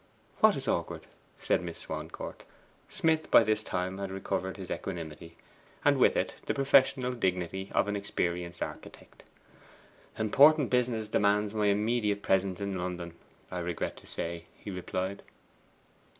'What 0.39 0.55
is 0.55 0.67
awkward?' 0.67 1.05
said 1.37 1.61
Miss 1.61 1.77
Swancourt. 1.85 2.41
Smith 2.89 3.29
by 3.29 3.43
this 3.43 3.61
time 3.61 3.97
recovered 4.01 4.57
his 4.57 4.71
equanimity, 4.71 5.35
and 5.85 5.99
with 5.99 6.15
it 6.17 6.33
the 6.47 6.55
professional 6.55 7.11
dignity 7.13 7.69
of 7.75 7.87
an 7.87 7.95
experienced 7.95 8.63
architect. 8.63 9.25
'Important 10.17 10.71
business 10.71 11.07
demands 11.07 11.53
my 11.53 11.67
immediate 11.67 12.23
presence 12.23 12.59
in 12.59 12.75
London, 12.75 13.13
I 13.51 13.59
regret 13.59 13.95
to 13.97 14.07
say,' 14.07 14.45
he 14.57 14.71
replied. 14.71 15.21